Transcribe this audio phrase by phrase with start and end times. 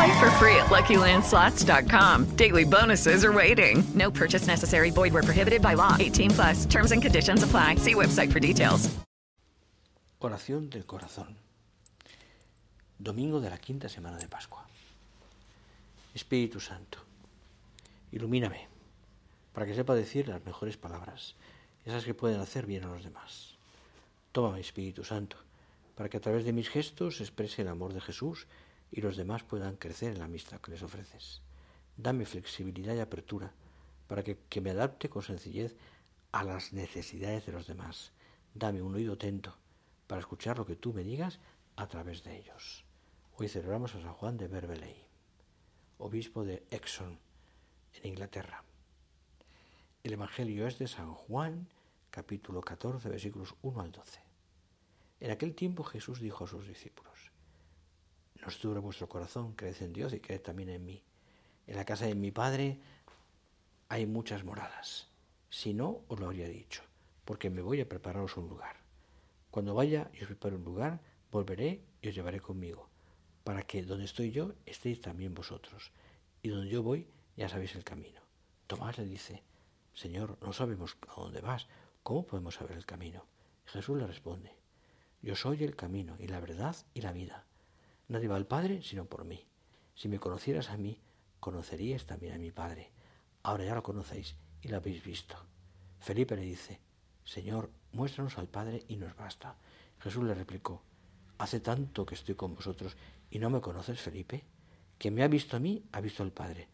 [0.00, 2.24] Play for free at LuckyLandSlots.com.
[2.36, 3.84] Daily bonuses are waiting.
[3.94, 4.90] No purchase necessary.
[4.90, 5.94] Void where prohibited by law.
[6.00, 6.64] 18 plus.
[6.64, 7.76] Terms and conditions apply.
[7.76, 8.88] See website for details.
[10.22, 11.36] Oración del corazón.
[12.98, 14.64] Domingo de la quinta semana de Pascua.
[16.14, 16.98] Espíritu Santo,
[18.10, 18.68] ilumíname
[19.52, 21.34] para que sepa decir las mejores palabras,
[21.84, 23.56] esas que pueden hacer bien a los demás.
[24.32, 25.36] Tómame, Espíritu Santo,
[25.94, 28.46] para que a través de mis gestos exprese el amor de Jesús
[28.90, 31.42] y los demás puedan crecer en la amistad que les ofreces.
[31.96, 33.52] Dame flexibilidad y apertura
[34.06, 35.76] para que, me adapte con sencillez
[36.32, 38.12] a las necesidades de los demás.
[38.54, 39.56] Dame un oído atento
[40.06, 41.38] para escuchar lo que tú me digas
[41.76, 42.84] a través de ellos.
[43.36, 45.06] Hoy celebramos a San Juan de Berbeley,
[45.98, 47.18] obispo de Exon,
[47.94, 48.64] en Inglaterra.
[50.02, 51.68] El Evangelio es de San Juan,
[52.10, 54.20] capítulo 14, versículos 1 al 12.
[55.20, 57.30] En aquel tiempo Jesús dijo a sus discípulos,
[58.42, 61.02] no estuve vuestro corazón, creed en Dios y creed también en mí.
[61.66, 62.78] En la casa de mi Padre
[63.88, 65.08] hay muchas moradas.
[65.50, 66.82] Si no, os lo habría dicho,
[67.24, 68.76] porque me voy a prepararos un lugar.
[69.50, 71.00] Cuando vaya y os prepare un lugar,
[71.30, 72.88] volveré y os llevaré conmigo,
[73.44, 75.90] para que donde estoy yo estéis también vosotros,
[76.42, 78.20] y donde yo voy ya sabéis el camino.
[78.66, 79.42] Tomás le dice,
[79.94, 81.66] Señor, no sabemos a dónde vas,
[82.02, 83.26] ¿cómo podemos saber el camino?
[83.66, 84.54] Jesús le responde,
[85.22, 87.44] Yo soy el camino y la verdad y la vida.
[88.10, 89.46] Nadie va al Padre sino por mí.
[89.94, 91.00] Si me conocieras a mí,
[91.38, 92.90] conoceríais también a mi Padre.
[93.44, 95.36] Ahora ya lo conocéis y lo habéis visto.
[96.00, 96.80] Felipe le dice,
[97.24, 99.54] Señor, muéstranos al Padre y nos basta.
[100.00, 100.82] Jesús le replicó,
[101.38, 102.96] Hace tanto que estoy con vosotros
[103.30, 104.42] y no me conoces, Felipe.
[104.98, 106.66] Que me ha visto a mí, ha visto al Padre.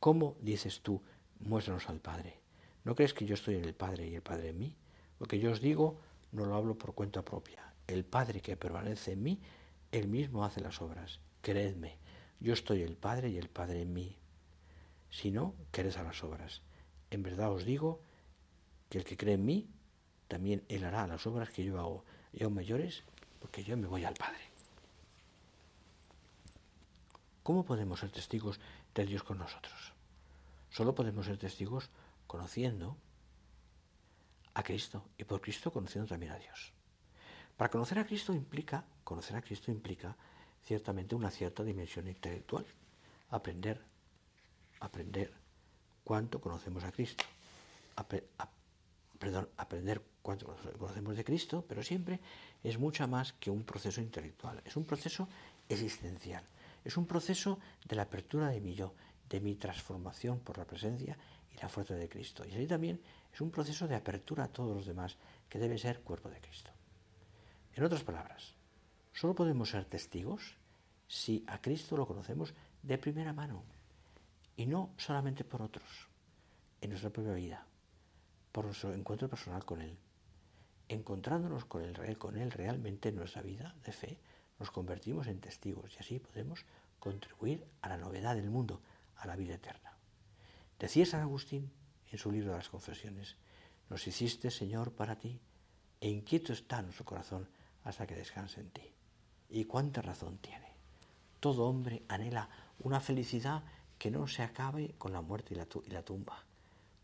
[0.00, 1.00] ¿Cómo dices tú,
[1.38, 2.40] muéstranos al Padre?
[2.82, 4.74] ¿No crees que yo estoy en el Padre y el Padre en mí?
[5.20, 6.00] Lo que yo os digo
[6.32, 7.74] no lo hablo por cuenta propia.
[7.86, 9.40] El Padre que permanece en mí,
[9.92, 11.20] él mismo hace las obras.
[11.42, 11.96] Creedme,
[12.38, 14.16] yo estoy el Padre y el Padre en mí.
[15.10, 16.62] Si no, queréis a las obras.
[17.10, 18.00] En verdad os digo
[18.88, 19.68] que el que cree en mí,
[20.28, 23.02] también él hará las obras que yo hago, y aún mayores,
[23.40, 24.38] porque yo me voy al Padre.
[27.42, 28.60] ¿Cómo podemos ser testigos
[28.94, 29.92] de Dios con nosotros?
[30.70, 31.90] Solo podemos ser testigos
[32.26, 32.96] conociendo
[34.54, 36.72] a Cristo y por Cristo conociendo también a Dios.
[37.60, 40.16] Para conocer a Cristo implica, conocer a Cristo implica
[40.64, 42.64] ciertamente una cierta dimensión intelectual.
[43.28, 43.78] Aprender,
[44.80, 45.30] aprender
[46.02, 47.22] cuánto conocemos a Cristo.
[49.18, 52.18] perdón, aprender cuánto conocemos de Cristo, pero siempre
[52.64, 54.62] es mucho más que un proceso intelectual.
[54.64, 55.28] Es un proceso
[55.68, 56.42] existencial.
[56.82, 58.94] Es un proceso de la apertura de mi yo,
[59.28, 61.18] de mi transformación por la presencia
[61.54, 62.42] y la fuerza de Cristo.
[62.46, 65.18] Y así también es un proceso de apertura a todos los demás,
[65.50, 66.70] que debe ser cuerpo de Cristo.
[67.74, 68.54] En otras palabras,
[69.12, 70.56] solo podemos ser testigos
[71.06, 73.64] si a Cristo lo conocemos de primera mano
[74.56, 76.08] y no solamente por otros,
[76.80, 77.66] en nuestra propia vida,
[78.52, 79.96] por nuestro encuentro personal con Él.
[80.88, 84.18] Encontrándonos con él, con él realmente en nuestra vida de fe,
[84.58, 86.64] nos convertimos en testigos y así podemos
[86.98, 88.82] contribuir a la novedad del mundo,
[89.16, 89.96] a la vida eterna.
[90.78, 91.70] Decía San Agustín
[92.10, 93.36] en su libro de las confesiones,
[93.88, 95.40] nos hiciste, Señor, para ti,
[96.00, 97.48] e inquieto está nuestro corazón
[97.84, 98.92] hasta que descanse en ti.
[99.48, 100.74] Y cuánta razón tiene.
[101.40, 102.48] Todo hombre anhela
[102.80, 103.64] una felicidad
[103.98, 106.44] que no se acabe con la muerte y la, y la tumba.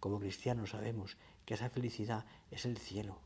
[0.00, 3.18] Como cristianos sabemos que esa felicidad es el cielo,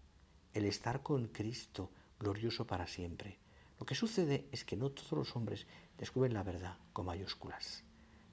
[0.55, 3.39] el estar con Cristo glorioso para siempre.
[3.79, 5.67] Lo que sucede es que no todos los hombres
[5.99, 7.85] descubren la verdad con mayúsculas.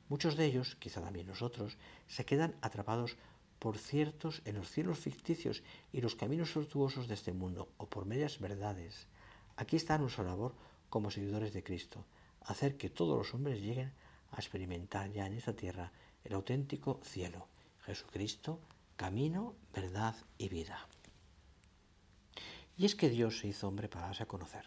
[0.10, 1.78] Muchos de ellos, quizá también nosotros,
[2.08, 3.18] se quedan atrapados
[3.60, 8.06] por ciertos en los cielos ficticios y los caminos tortuosos de este mundo, o por
[8.06, 9.08] medias verdades.
[9.56, 10.54] Aquí está nuestra labor
[10.90, 12.06] como seguidores de Cristo,
[12.42, 13.92] hacer que todos los hombres lleguen
[14.32, 15.92] a experimentar ya en esta tierra
[16.24, 17.48] el auténtico cielo,
[17.86, 18.60] Jesucristo,
[18.96, 20.88] camino, verdad y vida.
[22.78, 24.66] Y es que Dios se hizo hombre para darse a conocer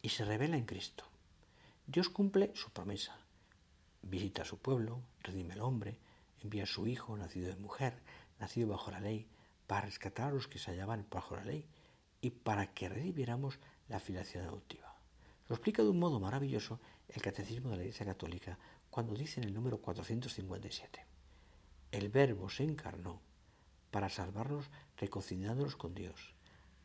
[0.00, 1.04] y se revela en Cristo.
[1.86, 3.18] Dios cumple su promesa.
[4.02, 5.98] Visita a su pueblo, redime al hombre,
[6.46, 8.00] envía a su hijo, nacido de mujer,
[8.38, 9.28] nacido bajo la ley,
[9.66, 11.68] para rescatar a los que se hallaban bajo la ley
[12.20, 13.58] y para que recibiéramos
[13.88, 14.94] la filiación adoptiva.
[15.48, 18.58] Lo explica de un modo maravilloso el Catecismo de la Iglesia Católica
[18.90, 21.04] cuando dice en el número 457,
[21.92, 23.20] el Verbo se encarnó
[23.90, 26.34] para salvarnos reconciliándonos con Dios.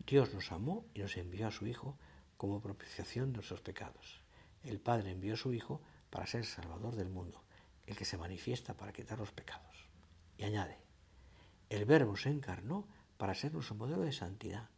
[0.05, 1.97] Dios nos amó y nos envió a su Hijo
[2.37, 4.21] como propiciación de nuestros pecados.
[4.63, 7.43] El Padre envió a su Hijo para ser Salvador del mundo,
[7.85, 9.87] el que se manifiesta para quitar los pecados.
[10.37, 10.77] Y añade,
[11.69, 12.87] el Verbo se encarnó
[13.17, 14.69] para ser nuestro modelo de santidad.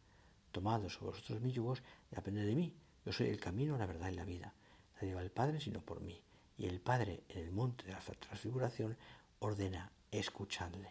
[0.52, 2.76] Tomad sobre vosotros mis yugos y aprended de mí.
[3.04, 4.54] Yo soy el camino, la verdad y la vida.
[4.96, 6.22] Nadie va al Padre sino por mí.
[6.56, 8.96] Y el Padre en el monte de la transfiguración
[9.40, 10.90] ordena, escuchadle.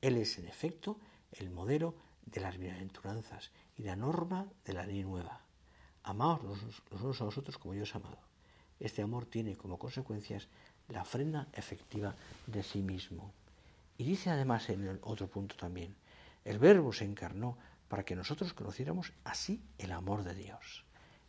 [0.00, 1.00] Él es, en efecto,
[1.32, 1.94] el modelo
[2.24, 5.40] de las bienaventuranzas y la norma de la ley nueva.
[6.04, 8.18] Amaos los unos a vosotros como yo os he amado.
[8.80, 10.48] Este amor tiene como consecuencias
[10.92, 12.14] la ofrenda efectiva
[12.46, 13.32] de sí mismo.
[13.96, 15.94] Y dice además en el otro punto también,
[16.44, 17.56] el Verbo se encarnó
[17.88, 20.84] para que nosotros conociéramos así el amor de Dios.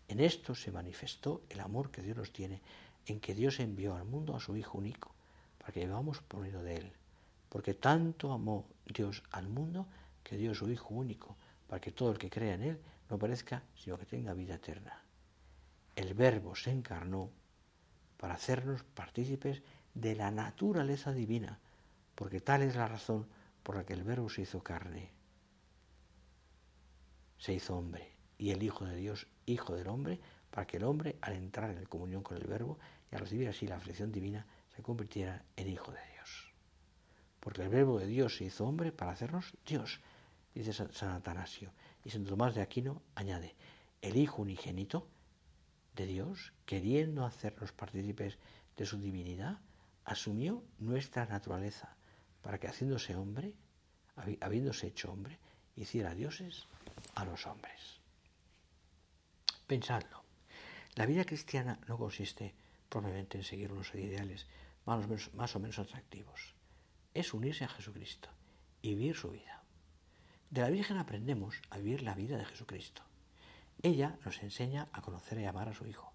[0.08, 2.62] En esto se manifestó el amor que Dios nos tiene,
[3.06, 5.12] en que Dios envió al mundo a su Hijo único,
[5.58, 6.94] para que vivamos por medio de Él.
[7.50, 9.88] Porque tanto amó Dios al mundo
[10.24, 11.36] que dio su Hijo único,
[11.68, 15.02] para que todo el que crea en Él no perezca, sino que tenga vida eterna.
[15.96, 17.30] El Verbo se encarnó
[18.24, 21.60] para hacernos partícipes de la naturaleza divina,
[22.16, 23.28] porque tal es la razón
[23.64, 25.12] por la que el Verbo se hizo carne,
[27.38, 30.22] se hizo hombre, y el Hijo de Dios, Hijo del hombre,
[30.52, 32.80] para que el hombre, al entrar en comunión con el Verbo
[33.12, 36.54] y al recibir así la aflicción divina, se convirtiera en Hijo de Dios.
[37.42, 40.00] Porque el Verbo de Dios se hizo hombre para hacernos Dios,
[40.56, 41.74] dice San Atanasio.
[42.06, 43.54] Y Santo Tomás de Aquino añade,
[44.02, 45.10] el Hijo unigénito
[45.96, 48.38] de Dios, queriendo hacernos partícipes
[48.78, 49.60] de su divinidad,
[50.06, 51.96] asumió nuestra naturaleza
[52.42, 53.54] para que haciéndose hombre,
[54.42, 55.40] habiéndose hecho hombre,
[55.76, 56.66] hiciera dioses
[57.16, 58.00] a los hombres.
[59.68, 60.24] Pensadlo.
[60.96, 62.54] La vida cristiana no consiste
[62.90, 64.46] probablemente en seguir unos ideales
[64.86, 66.54] más o, menos, más o menos atractivos.
[67.14, 68.30] Es unirse a Jesucristo
[68.82, 69.64] y vivir su vida.
[70.50, 73.02] De la Virgen aprendemos a vivir la vida de Jesucristo.
[73.82, 76.14] Ella nos enseña a conocer y amar a su Hijo.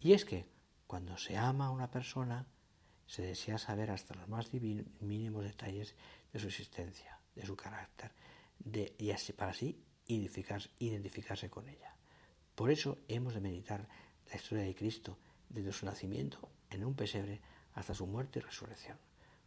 [0.00, 0.46] Y es que
[0.86, 2.46] cuando se ama a una persona,
[3.06, 5.94] se desea saber hasta los más mínimos detalles
[6.32, 8.12] de su existencia, de su carácter,
[8.98, 11.94] y así para así identificarse, identificarse con ella.
[12.54, 13.88] Por eso hemos de meditar
[14.30, 15.18] la historia de Cristo
[15.48, 17.40] desde su nacimiento en un pesebre
[17.74, 18.98] hasta su muerte y resurrección.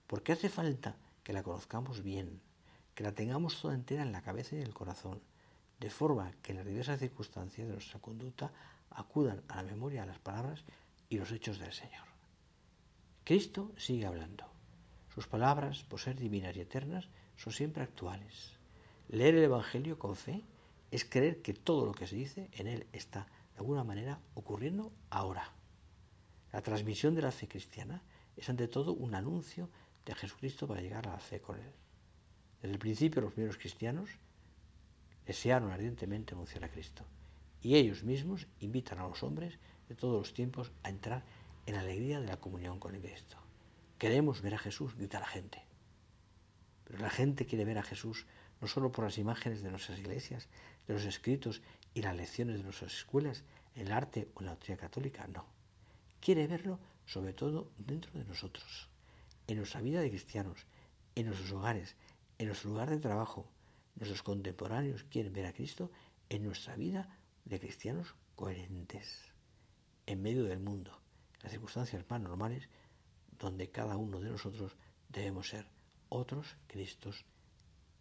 [0.06, 2.42] Porque hace falta que la conozcamos bien,
[2.94, 5.22] que la tengamos toda entera en la cabeza y en el corazón,
[5.80, 8.52] de forma que en las diversas circunstancias de nuestra conducta
[8.92, 10.64] acudan a la memoria las palabras
[11.10, 12.06] y los hechos del Señor.
[13.24, 14.46] Cristo sigue hablando.
[15.14, 18.58] Sus palabras, por ser divinas y eternas, son siempre actuales.
[19.10, 20.44] Leer el Evangelio con fe
[20.92, 24.92] es creer que todo lo que se dice en él está, de alguna manera, ocurriendo
[25.10, 25.52] ahora.
[26.52, 28.02] La transmisión de la fe cristiana
[28.36, 29.70] es ante todo un anuncio
[30.06, 31.72] de Jesucristo para llegar a la fe con él.
[32.62, 34.10] Desde el principio los primeros cristianos
[35.28, 37.06] desearon ardientemente anunciar a Cristo
[37.62, 41.24] y ellos mismos invitan a los hombres de todos los tiempos a entrar
[41.66, 43.38] en la alegría de la comunión con el Cristo.
[43.98, 45.62] Queremos ver a Jesús, grita la gente.
[46.86, 48.26] Pero la gente quiere ver a Jesús
[48.62, 50.48] no solo por las imágenes de nuestras iglesias,
[50.88, 51.62] de los escritos
[51.94, 53.44] y las lecciones de nuestras escuelas,
[53.76, 55.46] el arte o la doctrina católica, no.
[56.22, 58.90] Quiere verlo sobre todo dentro de nosotros,
[59.48, 60.66] en nuestra vida de cristianos,
[61.16, 61.96] en nuestros hogares,
[62.38, 63.48] en nuestro lugar de trabajo.
[63.98, 65.92] Nuestros contemporáneos quieren ver a Cristo
[66.30, 69.32] en nuestra vida de cristianos coherentes,
[70.06, 71.02] en medio del mundo,
[71.42, 72.70] las circunstancias más normales
[73.40, 74.76] donde cada uno de nosotros
[75.10, 75.68] debemos ser
[76.10, 77.26] otros Cristos,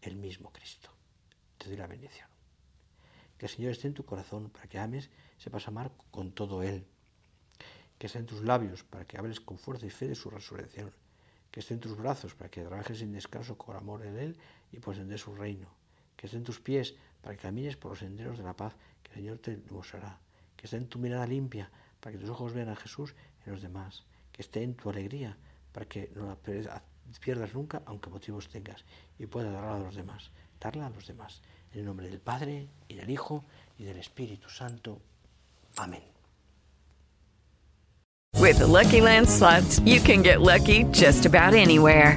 [0.03, 0.91] el mismo Cristo.
[1.57, 2.29] Te doy la bendición.
[3.39, 6.87] Que el Señor esté en tu corazón para que ames, sepas amar con todo Él.
[7.99, 10.93] Que esté en tus labios para que hables con fuerza y fe de su resurrección.
[11.51, 14.39] Que esté en tus brazos para que trabajes sin descanso con amor en Él
[14.73, 15.86] y por de su reino.
[16.17, 19.11] Que esté en tus pies para que camines por los senderos de la paz que
[19.11, 20.19] el Señor te mostrará.
[20.57, 21.71] Que esté en tu mirada limpia
[22.01, 25.37] para que tus ojos vean a Jesús en los demás, que esté en tu alegría,
[25.73, 26.37] para que no
[27.21, 28.85] pierdas nunca, aunque motivos tengas,
[29.19, 30.31] y puedas darla a los demás,
[30.61, 31.43] darla a los demás.
[31.73, 33.45] En el nombre del Padre, y del Hijo,
[33.79, 35.01] y del Espíritu Santo.
[35.77, 36.03] Amén.
[38.39, 42.17] With Lucky Land slots, you can get lucky just about anywhere.